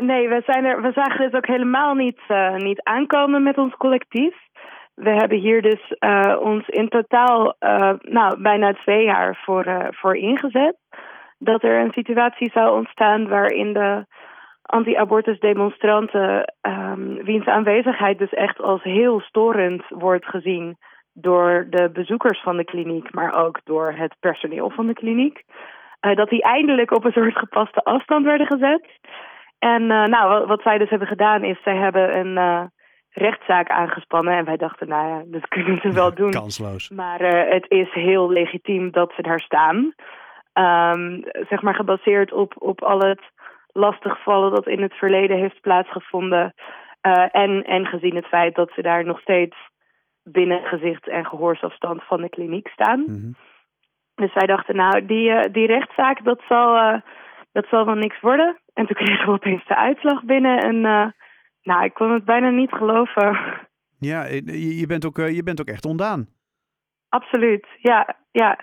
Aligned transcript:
nee, 0.00 0.28
we, 0.28 0.42
zijn 0.46 0.64
er, 0.64 0.82
we 0.82 0.92
zagen 0.92 1.20
dit 1.20 1.36
ook 1.36 1.46
helemaal 1.46 1.94
niet, 1.94 2.20
niet 2.56 2.82
aankomen 2.82 3.42
met 3.42 3.58
ons 3.58 3.74
collectief. 3.76 4.34
We 4.94 5.10
hebben 5.10 5.38
hier 5.38 5.62
dus 5.62 5.98
ons 6.38 6.68
in 6.68 6.88
totaal 6.88 7.54
nou, 8.00 8.40
bijna 8.42 8.72
twee 8.72 9.04
jaar 9.04 9.40
voor, 9.44 9.88
voor 9.90 10.16
ingezet. 10.16 10.76
Dat 11.38 11.62
er 11.62 11.80
een 11.80 11.92
situatie 11.92 12.50
zou 12.50 12.76
ontstaan 12.78 13.28
waarin 13.28 13.72
de 13.72 14.04
anti-abortus 14.70 15.38
demonstranten, 15.38 16.54
um, 16.62 17.24
wiens 17.24 17.46
aanwezigheid 17.46 18.18
dus 18.18 18.32
echt 18.32 18.60
als 18.60 18.82
heel 18.82 19.20
storend 19.20 19.82
wordt 19.88 20.26
gezien 20.26 20.76
door 21.12 21.66
de 21.70 21.90
bezoekers 21.92 22.42
van 22.42 22.56
de 22.56 22.64
kliniek, 22.64 23.12
maar 23.12 23.44
ook 23.44 23.60
door 23.64 23.92
het 23.92 24.16
personeel 24.20 24.70
van 24.70 24.86
de 24.86 24.92
kliniek. 24.92 25.42
Dat 26.00 26.28
die 26.28 26.42
eindelijk 26.42 26.90
op 26.90 27.04
een 27.04 27.12
soort 27.12 27.38
gepaste 27.38 27.84
afstand 27.84 28.24
werden 28.24 28.46
gezet. 28.46 28.86
En 29.60 29.82
uh, 29.82 30.04
nou, 30.04 30.46
wat, 30.46 30.62
zij 30.62 30.78
dus 30.78 30.90
hebben 30.90 31.08
gedaan 31.08 31.44
is, 31.44 31.62
zij 31.62 31.76
hebben 31.76 32.18
een 32.18 32.36
uh, 32.36 32.62
rechtszaak 33.10 33.68
aangespannen. 33.68 34.36
En 34.36 34.44
wij 34.44 34.56
dachten, 34.56 34.88
nou 34.88 35.08
ja, 35.08 35.22
dat 35.26 35.48
kunnen 35.54 35.80
ze 35.80 35.92
wel 35.92 36.14
doen. 36.14 36.30
Kansloos. 36.30 36.88
Maar 36.88 37.20
het 37.48 37.64
is 37.68 37.92
heel 37.92 38.30
legitiem 38.30 38.90
dat 38.90 39.12
ze 39.16 39.22
daar 39.22 39.40
staan. 39.40 39.76
Um, 40.54 41.24
zeg 41.48 41.62
maar 41.62 41.74
gebaseerd 41.74 42.32
op, 42.32 42.54
op 42.58 42.82
al 42.82 43.00
het 43.00 43.20
lastigvallen 43.72 44.50
dat 44.54 44.66
in 44.66 44.82
het 44.82 44.94
verleden 44.94 45.38
heeft 45.38 45.60
plaatsgevonden. 45.60 46.54
En, 47.30 47.64
en 47.64 47.86
gezien 47.86 48.16
het 48.16 48.26
feit 48.26 48.54
dat 48.54 48.70
ze 48.74 48.82
daar 48.82 49.04
nog 49.04 49.20
steeds 49.20 49.56
binnen 50.22 50.62
gezicht 50.62 51.08
en 51.08 51.26
gehoorsafstand 51.26 52.04
van 52.04 52.20
de 52.20 52.28
kliniek 52.28 52.68
staan. 52.68 53.04
Mm 53.06 53.36
Dus 54.14 54.34
wij 54.34 54.46
dachten, 54.46 54.76
nou, 54.76 55.06
die, 55.06 55.50
die 55.50 55.66
rechtszaak, 55.66 56.24
dat 56.24 56.40
zal, 56.48 57.00
dat 57.52 57.66
zal 57.70 57.84
wel 57.84 57.94
niks 57.94 58.20
worden. 58.20 58.60
En 58.74 58.86
toen 58.86 58.96
kregen 58.96 59.26
we 59.26 59.32
opeens 59.32 59.66
de 59.66 59.76
uitslag 59.76 60.24
binnen. 60.24 60.58
En 60.58 60.80
nou, 61.62 61.84
ik 61.84 61.94
kon 61.94 62.12
het 62.12 62.24
bijna 62.24 62.50
niet 62.50 62.72
geloven. 62.72 63.38
Ja, 63.98 64.26
je 64.78 64.84
bent 64.86 65.06
ook, 65.06 65.16
je 65.16 65.42
bent 65.42 65.60
ook 65.60 65.66
echt 65.66 65.84
ondaan. 65.84 66.28
Absoluut, 67.08 67.66
ja. 67.78 68.16
ja 68.30 68.58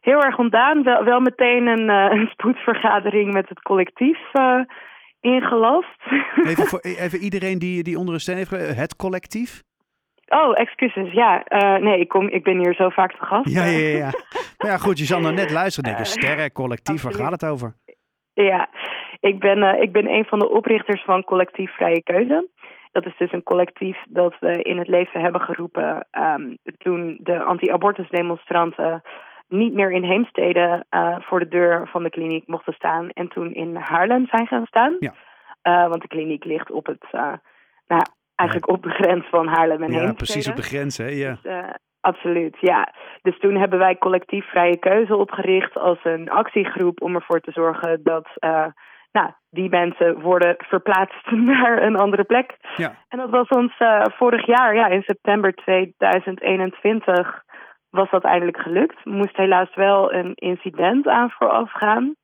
heel 0.00 0.22
erg 0.22 0.38
ontdaan. 0.38 0.82
Wel, 0.82 1.04
wel 1.04 1.20
meteen 1.20 1.66
een, 1.66 1.88
een 1.88 2.26
spoedvergadering 2.26 3.32
met 3.32 3.48
het 3.48 3.62
collectief 3.62 4.18
uh, 4.32 4.60
ingelast. 5.20 6.00
Even 6.50 6.66
voor 6.66 6.80
even 6.80 7.18
iedereen 7.18 7.58
die, 7.58 7.82
die 7.82 7.98
onder 7.98 8.14
een 8.14 8.20
steen 8.20 8.36
heeft, 8.36 8.50
het 8.76 8.96
collectief? 8.96 9.62
Oh, 10.28 10.58
excuses. 10.58 11.12
Ja, 11.12 11.44
uh, 11.48 11.82
nee, 11.82 12.00
ik, 12.00 12.08
kom, 12.08 12.28
ik 12.28 12.42
ben 12.42 12.58
hier 12.58 12.74
zo 12.74 12.88
vaak 12.88 13.10
te 13.10 13.24
gast. 13.24 13.48
Ja, 13.48 13.64
ja, 13.64 13.96
ja. 13.96 14.10
maar 14.58 14.70
ja, 14.70 14.76
goed, 14.76 14.98
je 14.98 15.04
zal 15.04 15.20
nou 15.20 15.34
net 15.34 15.50
luisteren 15.50 15.88
denken. 15.90 16.06
Sterren, 16.06 16.52
collectief, 16.52 17.02
waar 17.02 17.14
gaat 17.14 17.30
het 17.30 17.44
over? 17.44 17.74
Ja, 18.32 18.68
ik 19.20 19.38
ben, 19.38 19.82
ik 19.82 19.92
ben 19.92 20.10
een 20.10 20.24
van 20.24 20.38
de 20.38 20.48
oprichters 20.48 21.04
van 21.04 21.24
Collectief 21.24 21.74
Vrije 21.74 22.02
Keuze. 22.02 22.48
Dat 22.92 23.06
is 23.06 23.16
dus 23.16 23.32
een 23.32 23.42
collectief 23.42 23.98
dat 24.08 24.34
we 24.40 24.62
in 24.62 24.78
het 24.78 24.88
leven 24.88 25.20
hebben 25.20 25.40
geroepen 25.40 26.06
um, 26.12 26.58
toen 26.78 27.18
de 27.22 27.42
anti-abortus 27.42 28.08
demonstranten 28.08 29.02
niet 29.48 29.72
meer 29.72 29.92
in 29.92 30.02
Heemstede 30.02 30.84
uh, 30.90 31.16
voor 31.20 31.38
de 31.38 31.48
deur 31.48 31.88
van 31.88 32.02
de 32.02 32.10
kliniek 32.10 32.46
mochten 32.46 32.72
staan 32.72 33.10
en 33.10 33.28
toen 33.28 33.54
in 33.54 33.76
Haarlem 33.76 34.26
zijn 34.26 34.46
gaan 34.46 34.66
staan. 34.66 34.96
Ja. 34.98 35.14
Uh, 35.62 35.88
want 35.88 36.02
de 36.02 36.08
kliniek 36.08 36.44
ligt 36.44 36.70
op 36.70 36.86
het, 36.86 37.06
nou, 37.86 38.02
eigenlijk 38.34 38.68
op 38.68 38.82
de 38.82 38.90
grens 38.90 39.26
van 39.28 39.46
Haarlem 39.46 39.82
en 39.82 39.92
ja, 39.92 39.98
Heemstede. 39.98 40.14
precies 40.14 40.48
op 40.48 40.56
de 40.56 40.62
grens, 40.62 40.96
hè? 40.96 41.08
Ja. 41.08 41.38
Dus, 41.42 41.52
absoluut, 42.10 42.56
ja. 42.60 42.92
Dus 43.22 43.38
toen 43.38 43.56
hebben 43.56 43.78
wij 43.78 43.96
collectief 43.98 44.44
vrije 44.44 44.76
keuze 44.78 45.16
opgericht 45.16 45.76
als 45.76 45.98
een 46.02 46.30
actiegroep 46.30 47.02
om 47.02 47.14
ervoor 47.14 47.40
te 47.40 47.52
zorgen 47.52 48.00
dat 48.02 48.28
nou, 49.12 49.30
die 49.50 49.68
mensen 49.68 50.20
worden 50.20 50.54
verplaatst 50.58 51.30
naar 51.50 51.82
een 51.82 51.96
andere 51.96 52.24
plek. 52.24 52.56
Ja. 52.76 52.94
En 53.08 53.18
dat 53.18 53.30
was 53.30 53.48
ons 53.48 53.76
vorig 54.16 54.46
jaar, 54.46 54.74
ja, 54.74 54.86
in 54.86 55.02
september 55.02 55.54
2021 55.54 57.44
was 57.90 58.10
dat 58.10 58.24
eindelijk 58.24 58.60
gelukt. 58.60 59.04
Moest 59.04 59.36
helaas 59.36 59.74
wel 59.74 60.12
een 60.12 60.34
incident 60.34 61.08
aan 61.08 61.30
vooraf 61.30 61.72
gaan. 61.72 62.14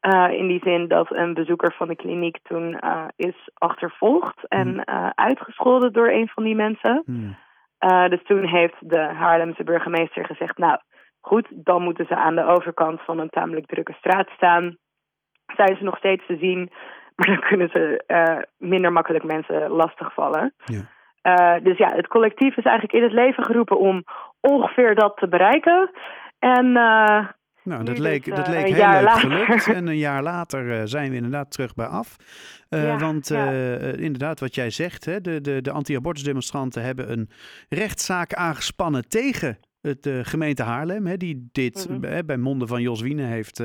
Uh, 0.00 0.30
in 0.30 0.46
die 0.46 0.60
zin 0.62 0.88
dat 0.88 1.12
een 1.12 1.34
bezoeker 1.34 1.74
van 1.76 1.88
de 1.88 1.96
kliniek 1.96 2.38
toen 2.42 2.78
uh, 2.84 3.04
is 3.16 3.50
achtervolgd 3.54 4.48
en 4.48 4.82
uh, 4.90 5.08
uitgescholden 5.14 5.92
door 5.92 6.08
een 6.08 6.28
van 6.28 6.44
die 6.44 6.54
mensen. 6.54 7.02
Hmm. 7.04 7.36
Dus 8.08 8.22
toen 8.24 8.46
heeft 8.46 8.76
de 8.80 9.00
Haarlemse 9.00 9.64
burgemeester 9.64 10.24
gezegd: 10.24 10.58
Nou, 10.58 10.78
goed, 11.20 11.46
dan 11.50 11.82
moeten 11.82 12.06
ze 12.06 12.16
aan 12.16 12.34
de 12.34 12.44
overkant 12.44 13.00
van 13.00 13.18
een 13.18 13.30
tamelijk 13.30 13.66
drukke 13.66 13.92
straat 13.92 14.28
staan. 14.28 14.76
Zijn 15.46 15.76
ze 15.76 15.84
nog 15.84 15.96
steeds 15.96 16.26
te 16.26 16.36
zien, 16.36 16.70
maar 17.16 17.26
dan 17.26 17.40
kunnen 17.40 17.68
ze 17.68 18.04
minder 18.58 18.92
makkelijk 18.92 19.24
mensen 19.24 19.70
lastigvallen. 19.70 20.54
Ja. 20.64 20.94
Uh, 21.26 21.64
dus 21.64 21.78
ja, 21.78 21.88
het 21.94 22.06
collectief 22.06 22.56
is 22.56 22.64
eigenlijk 22.64 22.94
in 22.98 23.02
het 23.02 23.12
leven 23.12 23.44
geroepen 23.44 23.78
om 23.78 24.04
ongeveer 24.40 24.94
dat 24.94 25.16
te 25.16 25.28
bereiken. 25.28 25.90
En 26.38 26.66
uh, 26.66 27.26
nou, 27.66 27.84
dat 27.84 27.98
leek, 27.98 28.24
dus, 28.24 28.36
dat 28.36 28.48
leek 28.48 28.64
heel 28.64 28.74
leuk 28.74 29.02
later. 29.02 29.30
gelukt. 29.30 29.66
En 29.76 29.86
een 29.86 29.96
jaar 29.96 30.22
later 30.22 30.80
uh, 30.80 30.82
zijn 30.84 31.10
we 31.10 31.16
inderdaad 31.16 31.50
terug 31.50 31.74
bij 31.74 31.86
af. 31.86 32.16
Ja, 32.68 32.98
want 32.98 33.30
inderdaad, 33.96 34.40
wat 34.40 34.54
jij 34.54 34.70
zegt, 34.70 35.04
hè, 35.04 35.20
de, 35.20 35.40
de, 35.40 35.62
de 35.62 35.70
anti-abortusdemonstranten 35.70 36.82
hebben 36.82 37.12
een 37.12 37.30
rechtszaak 37.68 38.34
aangespannen 38.34 39.08
tegen 39.08 39.58
het, 39.80 40.02
de 40.02 40.24
gemeente 40.24 40.62
Haarlem. 40.62 41.06
Hè, 41.06 41.16
die 41.16 41.48
dit 41.52 41.88
mm 41.88 42.04
-hmm. 42.04 42.26
bij 42.26 42.36
monden 42.36 42.68
van 42.68 42.82
Jos 42.82 43.00
Wiene 43.00 43.22
heeft 43.22 43.62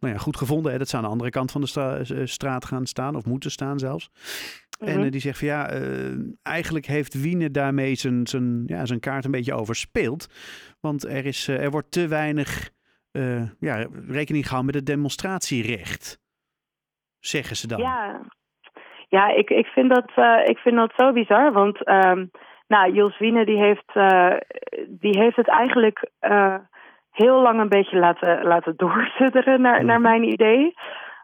nou 0.00 0.12
ja, 0.14 0.18
goed 0.18 0.36
gevonden. 0.36 0.72
Hè, 0.72 0.78
dat 0.78 0.88
ze 0.88 0.96
aan 0.96 1.02
de 1.02 1.08
andere 1.08 1.30
kant 1.30 1.50
van 1.50 1.60
de 1.60 1.66
stra 1.66 2.04
straat 2.24 2.64
gaan 2.64 2.86
staan, 2.86 3.16
of 3.16 3.24
moeten 3.24 3.50
staan 3.50 3.78
zelfs. 3.78 4.10
En 4.80 5.00
mhm. 5.00 5.10
die 5.10 5.20
zegt 5.20 5.38
van 5.38 5.48
ja, 5.48 5.72
uh, 5.72 6.16
eigenlijk 6.42 6.86
heeft 6.86 7.22
Wiene 7.22 7.50
daarmee 7.50 7.94
zijn, 7.94 8.26
zijn, 8.26 8.62
ja, 8.66 8.86
zijn 8.86 9.00
kaart 9.00 9.24
een 9.24 9.30
beetje 9.30 9.54
overspeeld. 9.54 10.28
Want 10.80 11.04
er, 11.04 11.26
is, 11.26 11.48
uh, 11.48 11.62
er 11.62 11.70
wordt 11.70 11.92
te 11.92 12.08
weinig 12.08 12.70
ja, 13.58 13.86
rekening 14.08 14.44
gehouden 14.46 14.64
met 14.64 14.74
het 14.74 14.86
demonstratierecht. 14.86 16.18
Zeggen 17.18 17.56
ze 17.56 17.66
dan. 17.66 17.80
Ja, 17.80 18.20
ja 19.08 19.28
ik, 19.28 19.50
ik, 19.50 19.66
vind 19.66 19.90
dat, 19.94 20.10
ik 20.48 20.58
vind 20.58 20.76
dat 20.76 20.92
zo 20.96 21.12
bizar. 21.12 21.52
Want 21.52 21.88
um, 21.88 22.30
nou, 22.66 22.92
Jules 22.92 23.18
Wiene 23.18 23.44
die 23.44 23.58
heeft, 23.58 23.92
die 24.88 25.18
heeft 25.18 25.36
het 25.36 25.48
eigenlijk 25.48 26.10
heel 27.10 27.42
lang 27.42 27.60
een 27.60 27.68
beetje 27.68 27.98
laten, 27.98 28.44
laten 28.44 28.76
doorsudderen 28.76 29.60
naar, 29.60 29.84
naar 29.84 30.00
mijn 30.00 30.22
idee. 30.22 30.74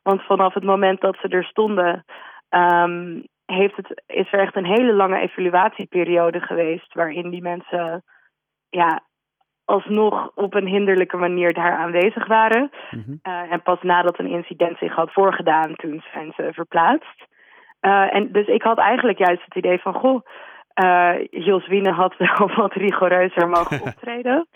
Want 0.03 0.23
vanaf 0.23 0.55
het 0.55 0.65
moment 0.65 1.01
dat 1.01 1.17
ze 1.21 1.29
er 1.29 1.45
stonden, 1.45 2.05
um, 2.51 3.25
heeft 3.47 3.77
het, 3.77 4.03
is 4.07 4.33
er 4.33 4.41
echt 4.41 4.57
een 4.57 4.67
hele 4.67 4.93
lange 4.93 5.19
evaluatieperiode 5.19 6.41
geweest 6.41 6.95
waarin 6.95 7.31
die 7.31 7.43
mensen 7.43 8.05
ja, 8.69 9.03
alsnog 9.65 10.31
op 10.35 10.55
een 10.55 10.67
hinderlijke 10.67 11.17
manier 11.17 11.53
daar 11.53 11.77
aanwezig 11.77 12.27
waren. 12.27 12.71
Mhm. 12.91 13.11
uh, 13.23 13.53
en 13.53 13.63
pas 13.63 13.83
nadat 13.83 14.19
een 14.19 14.31
incident 14.31 14.79
zich 14.79 14.95
had 14.95 15.13
voorgedaan, 15.13 15.75
toen 15.75 16.03
zijn 16.13 16.33
ze 16.37 16.49
verplaatst. 16.53 17.27
Uh, 17.81 18.15
en 18.15 18.33
dus 18.33 18.47
ik 18.47 18.63
had 18.63 18.79
eigenlijk 18.79 19.19
juist 19.19 19.45
het 19.45 19.55
idee 19.55 19.79
van, 19.79 19.95
goh, 19.95 20.21
uh, 20.85 21.27
Jos 21.31 21.67
Wiene 21.67 21.93
had 21.93 22.17
wel 22.39 22.51
wat 22.55 22.73
rigoureuzer 22.73 23.49
mogen 23.49 23.83
optreden. 23.87 24.47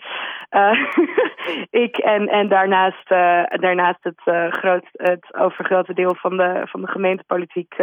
Uh, 0.51 0.93
ik 1.85 1.97
en, 1.97 2.27
en 2.27 2.49
daarnaast, 2.49 3.11
uh, 3.11 3.43
daarnaast 3.49 3.99
het, 4.01 4.21
groot, 4.53 4.85
het 4.91 5.35
overgrote 5.35 5.93
deel 5.93 6.15
van 6.15 6.37
de, 6.37 6.61
van 6.65 6.81
de 6.81 6.87
gemeentepolitiek, 6.87 7.75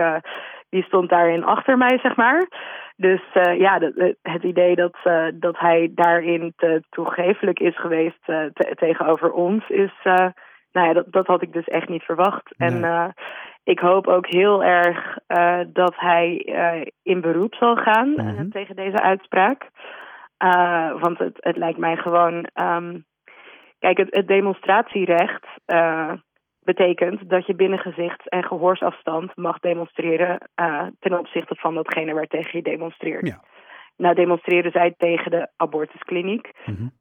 die 0.69 0.83
stond 0.83 1.09
daarin 1.09 1.45
achter 1.45 1.79
mij, 1.79 1.99
zeg 2.03 2.17
maar. 2.17 2.49
Dus 2.97 3.23
ja, 3.59 3.79
de, 3.79 4.17
het 4.23 4.43
idee 4.43 4.75
dat, 4.75 4.97
dat 5.35 5.59
hij 5.59 5.91
daarin 5.95 6.53
te 6.57 6.83
toegevelijk 6.91 7.61
is 7.61 7.79
geweest 7.79 8.19
te, 8.25 8.75
tegenover 8.75 9.33
ons 9.33 9.69
is 9.69 9.93
nou 10.73 10.87
ja, 10.87 10.93
dat, 10.93 11.05
dat 11.13 11.27
had 11.27 11.43
ik 11.43 11.53
dus 11.53 11.67
echt 11.67 11.89
niet 11.89 12.03
verwacht. 12.03 12.55
En 12.57 12.85
ik 13.69 13.79
hoop 13.79 14.07
ook 14.07 14.27
heel 14.27 14.65
erg 14.65 15.19
uh, 15.29 15.61
dat 15.73 15.95
hij 15.97 16.43
uh, 16.47 16.87
in 17.03 17.21
beroep 17.21 17.55
zal 17.55 17.77
gaan 17.77 18.09
mm 18.09 18.51
tegen 18.51 18.77
deze 18.77 19.01
uitspraak. 19.01 19.69
want 21.01 21.19
het, 21.19 21.37
het 21.41 21.57
lijkt 21.57 21.79
mij 21.79 21.97
gewoon. 21.97 22.47
Um, 22.55 23.05
kijk, 23.79 23.99
het, 23.99 24.15
het 24.15 24.29
demonstratierecht 24.29 25.47
betekent 26.61 27.31
dat 27.31 27.47
je 27.47 27.55
binnen 27.55 27.79
gezicht 27.79 28.29
en 28.29 28.45
gehoorsafstand 28.45 29.37
mag 29.37 29.59
demonstreren 29.59 30.39
ten 30.99 31.19
opzichte 31.19 31.55
van 31.55 31.75
datgene 31.75 32.15
waar 32.15 32.27
tegen 32.27 32.51
je 32.53 32.63
demonstreert. 32.63 33.27
Ja. 33.27 33.41
Nou 33.97 34.15
demonstreren 34.15 34.71
zij 34.71 34.95
tegen 34.99 35.31
de 35.31 35.49
abortuskliniek. 35.57 36.51
Mm 36.65 36.93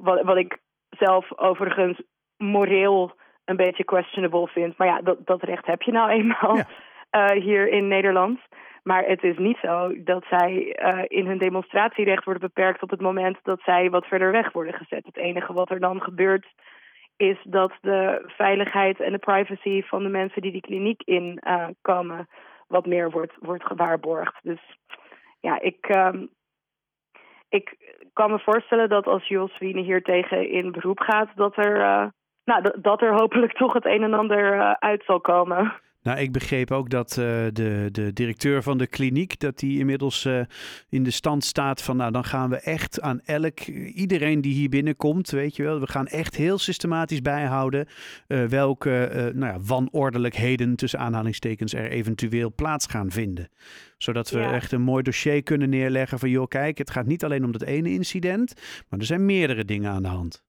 wat, 0.00 0.22
wat 0.22 0.36
ik 0.36 0.58
zelf 0.90 1.38
overigens 1.38 2.02
moreel 2.36 3.12
een 3.50 3.56
beetje 3.56 3.84
questionable 3.84 4.46
vind. 4.46 4.76
Maar 4.76 4.86
ja, 4.86 5.00
dat, 5.00 5.26
dat 5.26 5.42
recht 5.42 5.66
heb 5.66 5.82
je 5.82 5.92
nou 5.92 6.10
eenmaal 6.10 6.56
uh, 6.56 7.30
hier 7.30 7.68
in 7.68 7.88
Nederland. 7.88 8.40
Maar 8.82 9.04
het 9.04 9.22
is 9.22 9.36
niet 9.38 9.58
zo 9.62 10.02
dat 10.04 10.24
zij 10.30 10.78
uh, 10.82 11.02
in 11.06 11.26
hun 11.26 11.38
demonstratierecht 11.38 12.24
worden 12.24 12.42
beperkt 12.42 12.82
op 12.82 12.90
het 12.90 13.00
moment 13.00 13.38
dat 13.42 13.60
zij 13.64 13.90
wat 13.90 14.06
verder 14.06 14.32
weg 14.32 14.52
worden 14.52 14.74
gezet. 14.74 15.06
Het 15.06 15.16
enige 15.16 15.52
wat 15.52 15.70
er 15.70 15.80
dan 15.80 16.00
gebeurt 16.00 16.46
is 17.16 17.36
dat 17.44 17.72
de 17.80 18.24
veiligheid 18.26 19.00
en 19.00 19.12
de 19.12 19.18
privacy 19.18 19.82
van 19.82 20.02
de 20.02 20.08
mensen 20.08 20.42
die 20.42 20.52
die 20.52 20.60
kliniek 20.60 21.02
in 21.04 21.42
komen 21.82 22.28
wat 22.66 22.86
meer 22.86 23.10
wordt, 23.10 23.32
wordt 23.40 23.64
gewaarborgd. 23.64 24.38
Dus 24.42 24.60
ja, 25.40 25.60
ik, 25.60 25.86
ehm, 25.86 26.26
ik 27.48 27.76
kan 28.12 28.30
me 28.30 28.38
voorstellen 28.38 28.88
dat 28.88 29.06
als 29.06 29.28
Jules 29.28 29.58
Wiene 29.58 29.80
hier 29.80 30.02
tegen 30.02 30.50
in 30.50 30.72
beroep 30.72 31.00
gaat, 31.00 31.28
dat 31.34 31.56
er, 31.56 32.12
nou, 32.44 32.80
dat 32.82 33.02
er 33.02 33.12
hopelijk 33.12 33.52
toch 33.52 33.72
het 33.72 33.86
een 33.86 34.02
en 34.02 34.14
ander 34.14 34.76
uit 34.78 35.02
zal 35.04 35.20
komen. 35.20 35.72
Nou, 36.02 36.18
ik 36.18 36.32
begreep 36.32 36.70
ook 36.70 36.90
dat 36.90 37.10
uh, 37.10 37.24
de, 37.52 37.88
de 37.92 38.12
directeur 38.12 38.62
van 38.62 38.78
de 38.78 38.86
kliniek, 38.86 39.40
dat 39.40 39.58
die 39.58 39.78
inmiddels 39.78 40.24
uh, 40.24 40.40
in 40.88 41.02
de 41.02 41.10
stand 41.10 41.44
staat 41.44 41.82
van, 41.82 41.96
nou, 41.96 42.12
dan 42.12 42.24
gaan 42.24 42.50
we 42.50 42.56
echt 42.56 43.00
aan 43.00 43.20
elk, 43.20 43.60
iedereen 43.94 44.40
die 44.40 44.54
hier 44.54 44.68
binnenkomt, 44.68 45.30
weet 45.30 45.56
je 45.56 45.62
wel, 45.62 45.80
we 45.80 45.86
gaan 45.86 46.06
echt 46.06 46.36
heel 46.36 46.58
systematisch 46.58 47.22
bijhouden 47.22 47.86
uh, 48.28 48.44
welke 48.44 49.32
nou 49.34 49.52
ja, 49.52 49.60
wanordelijkheden 49.60 50.76
tussen 50.76 50.98
aanhalingstekens 50.98 51.74
er 51.74 51.90
eventueel 51.90 52.52
plaats 52.54 52.86
gaan 52.86 53.10
vinden. 53.10 53.48
Zodat 53.98 54.30
we 54.30 54.38
ja. 54.38 54.52
echt 54.52 54.72
een 54.72 54.82
mooi 54.82 55.02
dossier 55.02 55.42
kunnen 55.42 55.70
neerleggen 55.70 56.18
van, 56.18 56.30
joh, 56.30 56.48
kijk, 56.48 56.78
het 56.78 56.90
gaat 56.90 57.06
niet 57.06 57.24
alleen 57.24 57.44
om 57.44 57.52
dat 57.52 57.62
ene 57.62 57.90
incident, 57.90 58.54
maar 58.88 58.98
er 58.98 59.06
zijn 59.06 59.26
meerdere 59.26 59.64
dingen 59.64 59.90
aan 59.90 60.02
de 60.02 60.08
hand. 60.08 60.48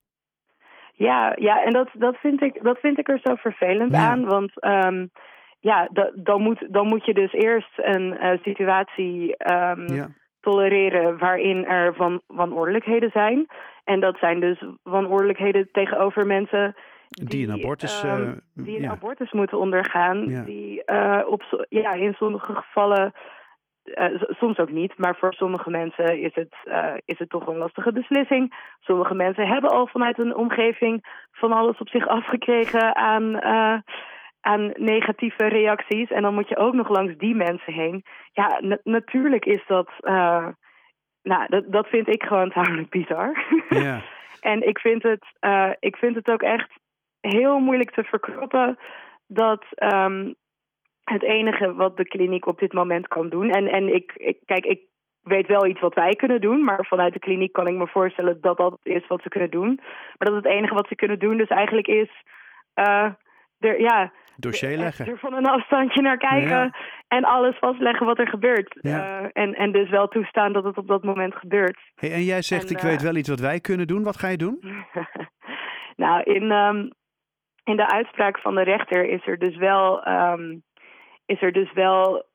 Ja, 1.01 1.36
ja 1.36 1.63
en 1.63 1.74
dat, 1.74 1.89
dat, 1.94 2.15
vind, 2.18 2.42
ik, 2.42 2.63
dat 2.63 2.77
vind 2.80 3.00
ik 3.00 3.09
er 3.09 3.19
zo 3.24 3.36
vervelend 3.36 3.92
ja. 3.92 4.09
aan, 4.09 4.25
want... 4.25 4.51
Um, 4.65 5.12
ja, 5.62 5.89
dan, 6.13 6.42
moet, 6.42 6.65
dan 6.69 6.88
moet 6.88 7.06
je 7.06 7.13
dus 7.13 7.33
eerst 7.33 7.71
een 7.75 8.18
uh, 8.21 8.31
situatie 8.44 9.36
um, 9.51 10.15
tolereren 10.39 11.18
waarin 11.18 11.65
er 11.65 11.95
van 11.95 12.21
wanordelijkheden 12.27 13.09
zijn. 13.13 13.48
En 13.83 14.00
dat 14.00 14.18
zijn 14.18 14.39
dus 14.39 14.63
wanordelijkheden 14.83 15.69
tegenover 15.71 16.25
mensen 16.25 16.75
die, 17.07 17.27
die 17.27 17.48
een 17.48 17.53
abortus, 17.53 18.03
uh, 18.03 18.31
die 18.53 18.75
een 18.75 18.81
ja. 18.81 18.89
abortus 18.89 19.31
moeten 19.31 19.57
ondergaan. 19.57 20.44
Die 20.45 20.83
uh, 20.86 21.21
op, 21.27 21.65
ja, 21.69 21.92
in 21.92 22.13
sommige 22.13 22.56
gevallen, 22.56 23.13
soms 24.39 24.57
ook 24.57 24.71
niet, 24.71 24.97
maar 24.97 25.15
voor 25.15 25.33
sommige 25.33 25.69
mensen 25.69 26.21
is 26.21 26.35
het, 26.35 26.55
is 27.05 27.19
het 27.19 27.29
toch 27.29 27.47
een 27.47 27.57
lastige 27.57 27.91
beslissing. 27.91 28.53
Sommige 28.79 29.13
mensen 29.13 29.47
hebben 29.47 29.69
al 29.69 29.88
vanuit 29.88 30.19
een 30.19 30.35
omgeving 30.35 31.05
van 31.31 31.51
alles 31.51 31.77
op 31.77 31.89
zich 31.89 32.07
afgekregen 32.07 32.95
aan 32.95 33.41
aan 34.41 34.71
negatieve 34.75 35.47
reacties. 35.47 36.09
En 36.09 36.21
dan 36.21 36.33
moet 36.33 36.49
je 36.49 36.57
ook 36.57 36.73
nog 36.73 36.89
langs 36.89 37.17
die 37.17 37.35
mensen 37.35 37.73
heen. 37.73 38.03
Ja, 38.31 38.61
natuurlijk 38.83 39.45
is 39.45 39.63
dat. 39.67 39.89
Nou, 41.23 41.45
dat, 41.47 41.63
dat 41.67 41.88
vind 41.88 42.07
ik 42.07 42.23
gewoon 42.23 42.51
tamelijk 42.57 42.89
bizar. 42.89 43.43
En 44.41 44.67
ik 44.67 44.79
vind, 44.79 45.03
het, 45.03 45.25
ik 45.79 45.95
vind 45.95 46.15
het 46.15 46.31
ook 46.31 46.41
echt 46.41 46.69
heel 47.19 47.59
moeilijk 47.59 47.91
te 47.91 48.03
verkroppen 48.03 48.77
dat 49.27 49.65
um, 49.93 50.35
het 51.12 51.24
enige 51.24 51.74
wat 51.74 51.98
de 51.98 52.08
kliniek 52.08 52.48
op 52.48 52.60
dit 52.60 52.74
moment 52.74 53.08
kan 53.08 53.30
doen. 53.30 53.50
En, 53.50 53.68
en 53.68 53.94
ik, 53.96 54.12
ik, 54.16 54.38
kijk, 54.46 54.66
ik 54.66 54.81
weet 55.22 55.48
wel 55.48 55.66
iets 55.66 55.80
wat 55.80 55.94
wij 55.94 56.16
kunnen 56.16 56.42
doen, 56.42 56.63
maar 56.63 56.86
vanuit 56.86 57.13
de 57.13 57.19
kliniek 57.19 57.54
kan 57.54 57.68
ik 57.68 57.75
me 57.75 57.88
voorstellen 57.88 58.42
dat 58.42 58.58
dat 58.58 58.80
is 58.84 59.08
wat 59.08 59.22
ze 59.22 59.30
kunnen 59.30 59.52
doen. 59.52 59.80
Maar 60.18 60.28
dat 60.31 60.44
het 60.44 60.46
enige 60.46 60.74
wat 60.74 60.88
ze 60.88 60.96
kunnen 60.96 61.19
doen 61.19 61.38
dus 61.38 61.48
eigenlijk 61.48 61.88
is. 61.88 62.10
Uh, 62.75 63.10
er, 63.60 63.81
ja, 63.81 64.12
dossier 64.36 64.78
leggen. 64.78 65.08
Er 65.08 65.18
van 65.18 65.34
een 65.34 65.46
afstandje 65.46 66.02
naar 66.02 66.18
kijken 66.18 66.75
en 67.08 67.24
alles 67.24 67.58
vastleggen 67.58 68.06
wat 68.06 68.19
er 68.19 68.28
gebeurt. 68.28 68.78
Ja. 68.81 69.22
Uh, 69.22 69.30
en, 69.34 69.54
en 69.56 69.72
dus 69.72 69.90
wel 69.90 70.08
toestaan 70.08 70.54
dat 70.54 70.63
het 70.63 70.78
op 70.78 70.88
dat 70.88 71.04
moment 71.04 71.36
gebeurt. 71.36 71.80
Hey, 71.96 72.12
en 72.12 72.24
jij 72.24 72.42
zegt, 72.42 72.72
ik 72.72 72.80
weet 72.80 72.98
eh, 72.98 73.04
wel 73.04 73.16
iets 73.16 73.30
wat 73.30 73.40
wij 73.40 73.60
kunnen 73.60 73.88
doen. 73.88 74.04
Wat 74.04 74.18
ga 74.18 74.28
je 74.28 74.38
doen? 74.38 74.60
nou, 76.04 76.24
in, 76.24 76.52
um, 76.52 76.92
in 77.63 77.75
de 77.75 77.88
uitspraak 77.88 78.40
van 78.40 78.56
de 78.56 78.63
rechter 78.63 79.06
is 79.06 79.28
er 79.28 79.38
dus 79.38 79.56
wel, 79.56 80.08
um, 80.08 80.63
is 81.31 81.42
er 81.42 81.51
dus 81.51 81.74
wel 81.74 82.25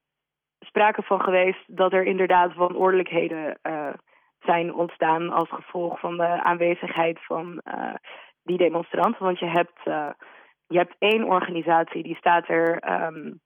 sprake 0.58 1.02
van 1.02 1.20
geweest 1.20 1.64
dat 1.66 1.92
er 1.92 2.04
inderdaad 2.04 2.54
wanordelijkheden 2.54 3.58
uh, 3.62 3.92
zijn 4.40 4.74
ontstaan 4.74 5.30
als 5.30 5.48
gevolg 5.48 6.00
van 6.00 6.16
de 6.16 6.42
aanwezigheid 6.42 7.18
van 7.24 7.62
die 8.42 8.56
demonstranten. 8.56 9.24
Want 9.24 9.38
je 9.38 9.46
hebt 9.46 9.80
je 10.66 10.78
hebt 10.78 10.96
één 10.98 11.24
organisatie 11.24 12.02
die 12.02 12.16
staat 12.16 12.48
er 12.48 12.92
um, 13.06 13.40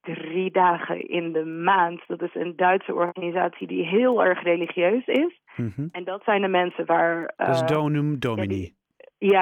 drie 0.00 0.50
dagen 0.50 1.08
in 1.08 1.32
de 1.32 1.44
maand. 1.44 2.00
Dat 2.06 2.22
is 2.22 2.34
een 2.34 2.56
Duitse 2.56 2.94
organisatie 2.94 3.66
die 3.66 3.86
heel 3.86 4.24
erg 4.24 4.42
religieus 4.42 5.06
is. 5.06 5.40
Mm 5.56 5.72
-hmm. 5.76 5.88
En 5.92 6.04
dat 6.04 6.22
zijn 6.24 6.42
de 6.42 6.48
mensen 6.48 6.86
waar. 6.86 7.32
Dat 7.36 7.48
is 7.48 7.62
Donum 7.62 8.18
Domini. 8.18 8.62
Ja, 8.62 8.70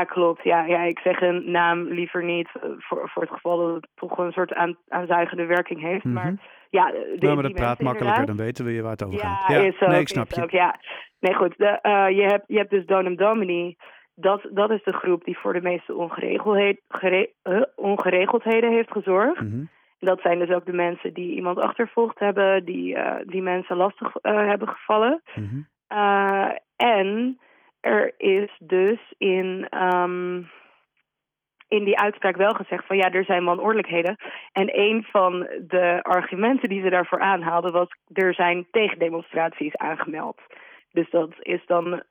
klopt. 0.04 0.44
Ja, 0.44 0.64
ja, 0.64 0.82
ik 0.82 0.98
zeg 0.98 1.20
een 1.20 1.50
naam 1.50 1.88
liever 1.88 2.24
niet 2.24 2.48
eh, 2.54 2.70
voor, 2.78 3.08
voor 3.08 3.22
het 3.22 3.32
geval 3.32 3.56
dat 3.58 3.74
het 3.74 3.88
toch 3.94 4.18
een 4.18 4.32
soort 4.32 4.54
aan, 4.54 4.76
aanzuigende 4.88 5.44
werking 5.46 5.80
heeft. 5.80 6.04
Mm 6.04 6.16
-hmm. 6.16 6.22
Maar 6.22 6.34
ja, 6.70 6.90
de, 6.90 7.16
nou, 7.18 7.34
maar 7.34 7.42
dat 7.42 7.52
praat 7.52 7.80
makkelijker, 7.80 8.26
dan 8.26 8.36
weten 8.36 8.64
we 8.64 8.82
waar 8.82 8.90
het 8.90 9.04
over 9.04 9.18
gaat. 9.18 9.48
Ja, 9.48 9.56
is 9.56 9.80
ook, 9.80 9.88
nee, 9.88 10.00
ik 10.00 10.08
snap 10.08 10.30
je. 10.30 10.42
Ook, 10.42 10.50
ja. 10.50 10.80
Nee, 11.20 11.34
goed. 11.34 11.54
De, 11.56 11.78
uh, 11.82 12.16
je, 12.16 12.22
hebt, 12.22 12.44
je 12.46 12.56
hebt 12.56 12.70
dus 12.70 12.86
Donum 12.86 13.16
Domini 13.16 13.76
dat, 14.14 14.46
dat 14.52 14.70
is 14.70 14.82
de 14.84 14.92
groep 14.92 15.24
die 15.24 15.38
voor 15.38 15.52
de 15.52 15.60
meeste 15.60 15.94
ongeregeldheid, 15.94 16.80
gere, 16.88 17.30
uh, 17.44 17.62
ongeregeldheden 17.76 18.72
heeft 18.72 18.92
gezorgd. 18.92 19.40
Mm 19.40 19.50
-hmm. 19.50 19.68
Dat 19.98 20.20
zijn 20.20 20.38
dus 20.38 20.50
ook 20.50 20.66
de 20.66 20.72
mensen 20.72 21.14
die 21.14 21.34
iemand 21.34 21.58
achtervolgd 21.58 22.18
hebben, 22.18 22.64
die, 22.64 22.96
uh, 22.96 23.14
die 23.24 23.42
mensen 23.42 23.76
lastig 23.76 24.14
uh, 24.22 24.48
hebben 24.48 24.68
gevallen. 24.68 25.22
Mm 25.34 25.48
-hmm. 25.48 25.66
en 26.76 27.38
er 27.80 28.14
is 28.16 28.50
dus 28.58 28.98
in, 29.18 29.68
um, 29.84 30.50
in 31.68 31.84
die 31.84 31.98
uitspraak 31.98 32.36
wel 32.36 32.54
gezegd 32.54 32.86
van 32.86 32.96
ja, 32.96 33.10
er 33.10 33.24
zijn 33.24 33.44
wanordelijkheden. 33.44 34.16
En 34.52 34.78
een 34.78 35.04
van 35.10 35.40
de 35.66 35.98
argumenten 36.02 36.68
die 36.68 36.82
ze 36.82 36.90
daarvoor 36.90 37.20
aanhaalden 37.20 37.72
was 37.72 37.88
er 38.12 38.34
zijn 38.34 38.66
tegendemonstraties 38.70 39.76
aangemeld. 39.76 40.40
Dus 40.92 41.10
dat 41.10 41.30
is 41.38 41.66
dan 41.66 42.02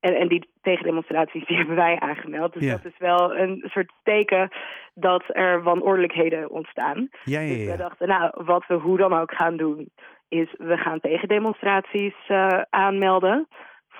en, 0.00 0.14
en 0.14 0.28
die 0.28 0.50
tegendemonstraties 0.60 1.46
die 1.46 1.56
hebben 1.60 1.76
wij 1.76 2.00
aangemeld. 2.00 2.52
Dus 2.52 2.70
dat 2.70 2.84
is 2.84 2.98
wel 2.98 3.36
een 3.36 3.64
soort 3.66 3.92
teken 4.02 4.50
dat 4.94 5.24
er 5.26 5.62
wanordelijkheden 5.62 6.50
ontstaan. 6.50 7.08
Ja, 7.24 7.40
ja, 7.40 7.52
ja. 7.52 7.56
Dus 7.56 7.66
we 7.66 7.76
dachten, 7.76 8.08
nou, 8.08 8.44
wat 8.44 8.66
we 8.66 8.74
hoe 8.74 8.96
dan 8.96 9.12
ook 9.12 9.34
gaan 9.34 9.56
doen, 9.56 9.90
is 10.28 10.54
we 10.58 10.76
gaan 10.76 11.00
tegendemonstraties 11.00 12.14
uh, 12.28 12.60
aanmelden 12.70 13.48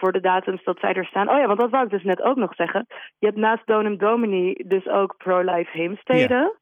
voor 0.00 0.12
de 0.12 0.20
datums 0.20 0.64
dat 0.64 0.78
zij 0.80 0.92
er 0.92 1.04
staan. 1.04 1.30
Oh 1.30 1.38
ja, 1.38 1.46
want 1.46 1.60
dat 1.60 1.70
wou 1.70 1.84
ik 1.84 1.90
dus 1.90 2.02
net 2.02 2.22
ook 2.22 2.36
nog 2.36 2.54
zeggen. 2.54 2.86
Je 3.18 3.26
hebt 3.26 3.38
naast 3.38 3.66
Donum 3.66 3.96
Domini 3.96 4.54
dus 4.66 4.86
ook 4.86 5.14
pro-life 5.16 5.70
heemsteden. 5.78 6.52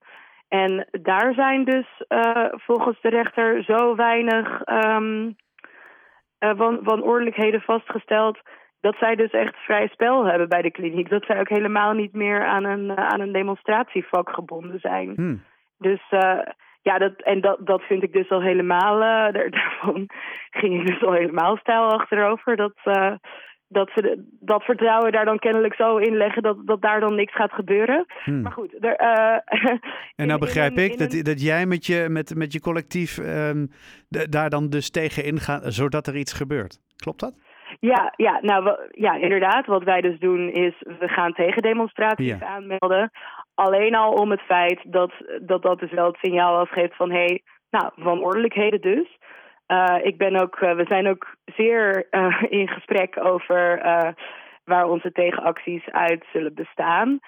En 0.48 0.86
daar 0.90 1.34
zijn 1.34 1.64
dus 1.64 1.86
uh, 2.08 2.46
volgens 2.50 3.00
de 3.00 3.08
rechter 3.08 3.62
zo 3.64 3.94
weinig 3.94 4.62
um, 4.66 5.36
uh, 6.40 6.52
wan 6.56 6.78
wanordelijkheden 6.82 7.60
vastgesteld 7.60 8.38
dat 8.80 8.96
zij 8.98 9.16
dus 9.16 9.30
echt 9.30 9.56
vrij 9.56 9.88
spel 9.88 10.24
hebben 10.24 10.48
bij 10.48 10.62
de 10.62 10.70
kliniek. 10.70 11.08
Dat 11.08 11.24
zij 11.24 11.40
ook 11.40 11.48
helemaal 11.48 11.92
niet 11.92 12.12
meer 12.12 12.46
aan 12.46 12.64
een, 12.64 12.84
uh, 12.84 12.94
aan 12.94 13.20
een 13.20 13.32
demonstratievak 13.32 14.30
gebonden 14.30 14.80
zijn. 14.80 15.12
Hmm. 15.14 15.42
Dus 15.78 16.00
uh, 16.10 16.38
ja, 16.88 16.98
dat, 16.98 17.22
en 17.22 17.40
dat, 17.40 17.58
dat 17.60 17.82
vind 17.82 18.02
ik 18.02 18.12
dus 18.12 18.30
al 18.30 18.42
helemaal, 18.42 18.94
uh, 18.94 19.32
daar, 19.32 19.50
daarvan 19.60 20.08
ging 20.50 20.80
ik 20.80 20.86
dus 20.86 21.02
al 21.02 21.12
helemaal 21.12 21.56
stijl 21.56 21.92
achterover. 21.92 22.56
Dat, 22.56 22.74
dat 23.68 23.90
ze 23.94 24.02
de, 24.02 24.24
dat 24.40 24.62
vertrouwen 24.62 25.12
daar 25.12 25.24
dan 25.24 25.38
kennelijk 25.38 25.74
zo 25.74 25.96
in 25.96 26.16
leggen 26.16 26.42
dat, 26.42 26.56
dat 26.66 26.82
daar 26.82 27.00
dan 27.00 27.14
niks 27.14 27.34
gaat 27.34 27.52
gebeuren. 27.52 28.06
Hmm. 28.24 28.42
Maar 28.42 28.52
goed. 28.52 28.84
Er, 28.84 28.96
en 30.16 30.26
nou 30.26 30.40
begrijp 30.40 30.76
ik 30.76 30.98
dat, 30.98 31.24
dat 31.24 31.42
jij 31.42 31.66
met 31.66 31.86
je, 31.86 32.06
met, 32.08 32.34
met 32.34 32.52
je 32.52 32.60
collectief 32.60 33.18
um, 33.18 33.68
daar 34.08 34.50
dan 34.50 34.68
dus 34.68 34.90
tegenin 34.90 35.38
gaat, 35.38 35.62
zodat 35.74 36.06
er 36.06 36.16
iets 36.16 36.32
gebeurt. 36.32 36.78
Klopt 36.96 37.20
dat? 37.20 37.34
Ja, 37.80 38.12
ja, 38.16 38.38
nou 38.42 38.76
ja, 38.90 39.14
inderdaad. 39.14 39.66
Wat 39.66 39.84
wij 39.84 40.00
dus 40.00 40.18
doen 40.18 40.52
is, 40.52 40.74
we 40.78 41.08
gaan 41.08 41.32
tegendemonstraties 41.32 42.40
aanmelden. 42.40 43.10
Alleen 43.58 43.94
al 43.94 44.12
om 44.12 44.30
het 44.30 44.40
feit 44.40 44.80
dat, 44.84 45.12
dat 45.40 45.62
dat 45.62 45.78
dus 45.78 45.90
wel 45.90 46.06
het 46.06 46.18
signaal 46.20 46.56
afgeeft 46.56 46.96
van 46.96 47.10
hé, 47.10 47.24
hey, 47.24 47.42
nou, 47.70 47.90
van 47.96 48.22
ordelijkheden 48.22 48.80
dus. 48.80 49.18
Uh, 49.68 49.96
ik 50.02 50.18
ben 50.18 50.36
ook, 50.36 50.60
uh, 50.60 50.74
we 50.74 50.84
zijn 50.88 51.08
ook 51.08 51.26
zeer 51.44 52.06
uh, 52.10 52.42
in 52.48 52.68
gesprek 52.68 53.24
over 53.24 53.82
waar 54.64 54.88
onze 54.88 55.12
tegenacties 55.12 55.90
uit 55.90 56.24
zullen 56.32 56.54
bestaan. 56.54 57.18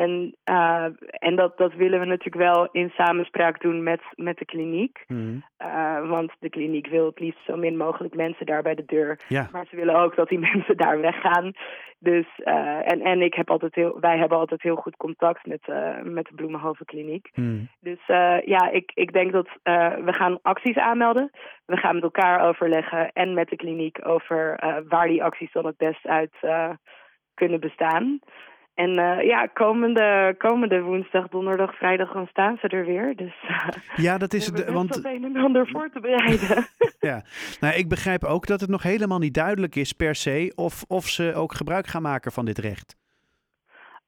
En, 0.00 0.34
uh, 0.50 0.86
en 1.10 1.36
dat, 1.36 1.58
dat 1.58 1.74
willen 1.74 2.00
we 2.00 2.06
natuurlijk 2.06 2.52
wel 2.52 2.68
in 2.72 2.90
samenspraak 2.90 3.60
doen 3.60 3.82
met, 3.82 4.00
met 4.14 4.38
de 4.38 4.44
kliniek. 4.44 5.04
Mm. 5.06 5.44
Uh, 5.62 6.08
want 6.08 6.32
de 6.38 6.48
kliniek 6.48 6.86
wil 6.86 7.06
het 7.06 7.20
liefst 7.20 7.44
zo 7.44 7.56
min 7.56 7.76
mogelijk 7.76 8.14
mensen 8.14 8.46
daar 8.46 8.62
bij 8.62 8.74
de 8.74 8.84
deur. 8.86 9.18
Ja. 9.28 9.48
Maar 9.52 9.66
ze 9.70 9.76
willen 9.76 9.94
ook 9.94 10.16
dat 10.16 10.28
die 10.28 10.38
mensen 10.52 10.76
daar 10.76 11.00
weggaan. 11.00 11.52
Dus, 11.98 12.26
uh, 12.44 12.92
en, 12.92 13.00
en 13.00 13.22
ik 13.22 13.34
heb 13.34 13.50
altijd 13.50 13.74
heel, 13.74 14.00
wij 14.00 14.18
hebben 14.18 14.38
altijd 14.38 14.62
heel 14.62 14.76
goed 14.76 14.96
contact 14.96 15.46
met, 15.46 15.60
met 16.02 16.26
de 16.26 16.34
Bloemenhoven 16.34 16.86
Kliniek. 16.86 17.30
Mm. 17.34 17.68
Dus 17.80 18.06
ja, 18.44 18.70
ik, 18.70 18.90
ik 18.94 19.12
denk 19.12 19.32
dat 19.32 19.48
we 20.04 20.12
gaan 20.12 20.38
acties 20.42 20.76
aanmelden. 20.76 21.30
We 21.66 21.76
gaan 21.76 21.94
met 21.94 22.02
elkaar 22.02 22.48
overleggen 22.48 23.12
en 23.12 23.34
met 23.34 23.48
de 23.48 23.56
kliniek 23.56 24.06
over 24.06 24.58
waar 24.88 25.08
die 25.08 25.24
acties 25.24 25.52
dan 25.52 25.66
het 25.66 25.76
best 25.76 26.06
uit 26.06 26.32
kunnen 27.34 27.60
bestaan. 27.60 28.20
En 28.80 28.98
uh, 28.98 29.22
ja, 29.22 29.46
komende, 29.46 30.34
komende 30.38 30.80
woensdag, 30.80 31.28
donderdag, 31.28 31.76
vrijdag 31.76 32.12
dan 32.12 32.26
staan 32.26 32.58
ze 32.60 32.68
er 32.68 32.84
weer. 32.84 33.16
Dus 33.16 33.34
uh, 33.48 33.68
ja, 34.06 34.18
dat 34.18 34.32
is 34.32 34.46
het. 34.46 34.70
Want 34.72 34.94
het 34.94 35.04
een 35.04 35.24
en 35.24 35.36
ander 35.36 35.68
voor 35.68 35.90
te 35.92 36.00
bereiden. 36.00 36.66
ja, 37.10 37.22
nou, 37.60 37.74
ik 37.74 37.88
begrijp 37.88 38.24
ook 38.24 38.46
dat 38.46 38.60
het 38.60 38.70
nog 38.70 38.82
helemaal 38.82 39.18
niet 39.18 39.34
duidelijk 39.34 39.76
is 39.76 39.92
per 39.92 40.14
se 40.14 40.52
of, 40.56 40.84
of 40.88 41.04
ze 41.04 41.34
ook 41.34 41.52
gebruik 41.52 41.86
gaan 41.86 42.02
maken 42.02 42.32
van 42.32 42.44
dit 42.44 42.58
recht. 42.58 42.96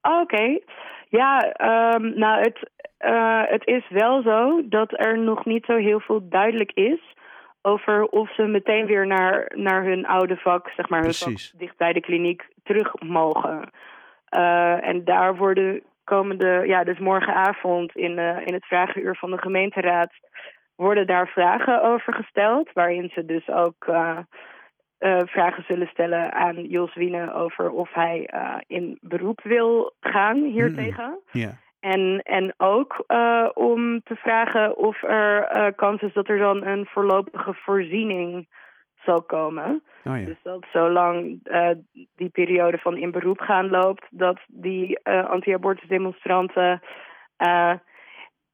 Oké, 0.03 0.59
ja, 1.09 1.55
um, 1.95 2.19
nou 2.19 2.41
het, 2.41 2.71
uh, 3.01 3.43
het 3.45 3.67
is 3.67 3.89
wel 3.89 4.23
zo 4.23 4.69
dat 4.69 4.93
er 4.93 5.19
nog 5.19 5.45
niet 5.45 5.65
zo 5.65 5.77
heel 5.77 6.01
veel 6.01 6.29
duidelijk 6.29 6.73
is 6.73 7.01
over 7.63 8.05
of 8.05 8.35
ze 8.35 8.43
meteen 8.43 8.87
weer 8.87 9.07
naar, 9.07 9.53
naar 9.55 9.85
hun 9.85 10.07
oude 10.07 10.37
vak, 10.37 10.69
zeg 10.77 10.89
maar, 10.89 11.03
hun 11.03 11.15
vak 11.15 11.39
dicht 11.57 11.77
bij 11.77 11.93
de 11.93 12.01
kliniek 12.01 12.49
terug 12.63 13.01
mogen. 13.01 13.71
Uh, 14.37 14.89
en 14.89 15.05
daar 15.05 15.37
worden 15.37 15.83
komende, 16.05 16.63
ja, 16.67 16.85
dus 16.85 16.99
morgenavond 16.99 17.97
in, 17.97 18.19
uh, 18.19 18.47
in 18.47 18.53
het 18.53 18.67
vragenuur 18.67 19.17
van 19.17 19.31
de 19.31 19.39
gemeenteraad 19.39 20.13
worden 20.75 21.07
daar 21.07 21.29
vragen 21.29 21.83
over 21.83 22.15
gesteld, 22.15 22.73
waarin 22.73 23.11
ze 23.15 23.25
dus 23.25 23.49
ook 23.49 23.87
uh, 23.89 24.19
vragen 25.25 25.65
zullen 25.69 25.87
stellen 25.87 26.33
aan 26.33 26.65
Jos 26.65 26.95
Wiene 26.95 27.35
over 27.35 27.71
of 27.71 27.93
hij 27.93 28.31
in 28.67 28.99
beroep 29.01 29.41
wil 29.43 29.93
gaan 30.01 30.43
hiertegen. 30.43 31.19
Ja. 31.33 31.51
En, 31.81 32.21
en 32.23 32.55
ook 32.57 33.05
om 33.55 34.03
te 34.03 34.17
vragen 34.17 34.77
of 34.77 35.03
er 35.03 35.73
kans 35.75 36.03
is 36.03 36.13
dat 36.13 36.29
er 36.29 36.39
dan 36.39 36.67
een 36.67 36.87
voorlopige 36.87 37.55
voorziening 37.55 38.49
zal 39.05 39.23
komen. 39.23 39.83
Oh 40.05 40.19
ja. 40.19 40.25
Dus 40.25 40.43
dat 40.43 40.67
zolang 40.73 41.41
uh, 41.45 41.71
die 42.17 42.29
periode 42.29 42.79
van 42.79 42.97
in 42.97 43.11
beroep 43.11 43.41
gaan 43.41 43.71
loopt, 43.71 44.07
dat 44.11 44.39
die 44.47 45.05
anti-abortus 45.05 45.89
demonstranten 45.89 46.81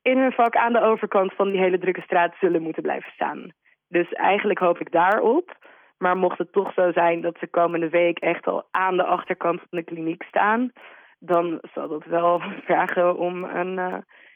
in 0.03 0.19
hun 0.19 0.33
vak 0.33 0.57
aan 0.57 0.73
de 0.73 0.83
overkant 0.83 1.33
van 1.35 1.51
die 1.51 1.61
hele 1.61 1.79
drukke 1.79 2.01
straat 2.01 2.35
zullen 2.41 2.63
moeten 2.63 2.83
blijven 2.83 3.13
staan. 3.13 3.53
Dus 3.89 4.13
eigenlijk 4.13 4.59
hoop 4.59 4.79
ik 4.79 4.93
daarop. 4.93 5.57
Maar 5.99 6.17
mocht 6.17 6.39
het 6.39 6.53
toch 6.53 6.73
zo 6.73 6.93
zijn 6.93 7.21
dat 7.21 7.37
ze 7.39 7.47
komende 7.47 7.89
week 7.89 8.19
echt 8.19 8.47
al 8.47 8.69
aan 8.71 8.97
de 8.97 9.05
achterkant 9.05 9.59
van 9.59 9.79
de 9.79 9.83
kliniek 9.85 10.23
staan, 10.23 10.73
dan 11.19 11.59
zal 11.75 11.89
dat 11.89 12.05
wel 12.05 12.41
vragen 12.67 13.17
om 13.17 13.45
een... 13.45 13.79
Uh, 13.79 13.95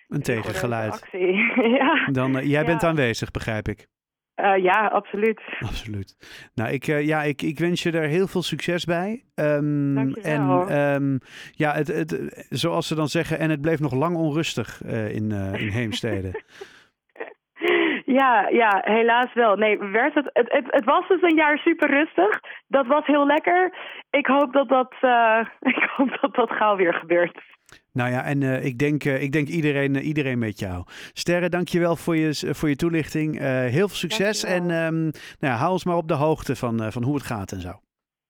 een 0.09 0.23
tegengeluid. 0.23 0.93
Actie. 0.93 1.37
ja. 1.79 2.07
Dan, 2.07 2.37
uh, 2.37 2.51
jij 2.51 2.65
bent 2.65 2.85
aanwezig, 2.85 3.31
begrijp 3.31 3.69
ik. 3.69 3.87
Uh, 4.43 4.57
ja, 4.63 4.87
absoluut. 4.87 5.41
Absoluut. 5.61 6.17
Nou, 6.55 6.71
ik, 6.71 6.85
ja, 6.85 7.23
ik, 7.23 7.43
ik 7.43 7.59
wens 7.59 7.83
je 7.83 7.93
er 7.93 8.09
heel 8.09 8.27
veel 8.27 8.43
succes 8.43 8.85
bij. 8.85 9.25
Um, 9.35 10.15
en 10.15 10.51
um, 10.79 11.19
ja, 11.53 11.73
het, 11.73 11.89
het, 11.89 12.47
zoals 12.49 12.87
ze 12.87 12.95
dan 12.95 13.09
zeggen, 13.09 13.39
en 13.39 13.51
het 13.51 13.61
bleef 13.61 13.81
nog 13.81 13.95
lang 13.95 14.17
onrustig 14.17 14.83
in, 14.85 15.31
in 15.33 15.69
Heemstede. 15.69 16.31
Ja, 18.05 18.49
ja, 18.49 18.81
helaas 18.85 19.35
wel. 19.35 19.57
Nee, 19.57 19.79
werd 19.79 20.15
het, 20.15 20.31
het, 20.33 20.53
het, 20.53 20.65
het, 20.69 20.85
was 20.85 21.09
dus 21.09 21.23
een 21.23 21.37
jaar 21.37 21.59
super 21.59 21.91
rustig. 21.91 22.41
Dat 22.69 22.87
was 22.87 23.07
heel 23.07 23.27
lekker. 23.27 23.75
Ik 24.11 24.27
hoop 24.27 24.53
dat 24.53 24.69
dat, 24.69 24.95
ik 25.75 25.91
hoop 25.97 26.19
dat, 26.21 26.35
dat 26.35 26.51
gauw 26.51 26.77
weer 26.77 26.95
gebeurt. 26.95 27.39
Nou 27.93 28.11
ja, 28.11 28.25
en 28.25 28.41
uh, 28.41 28.65
ik 28.65 28.79
denk, 28.79 29.05
uh, 29.05 29.23
ik 29.23 29.33
denk 29.33 29.49
iedereen, 29.49 29.97
iedereen 29.97 30.39
met 30.39 30.59
jou. 30.59 30.85
Sterre, 31.13 31.49
dankjewel 31.49 31.97
voor 31.97 32.17
je, 32.17 32.55
voor 32.55 32.69
je 32.69 32.77
toelichting. 32.77 33.39
heel 33.39 33.89
veel 33.89 33.97
succes 33.97 34.45
en 34.45 34.71
um, 34.71 35.01
nou 35.03 35.13
ja, 35.39 35.57
hou 35.57 35.73
ons 35.73 35.85
maar 35.85 35.97
op 35.97 36.09
de 36.09 36.15
hoogte 36.15 36.57
van, 36.57 36.93
van 36.93 37.03
hoe 37.03 37.15
het 37.15 37.25
gaat 37.25 37.53
en 37.53 37.61
zo. 37.61 37.81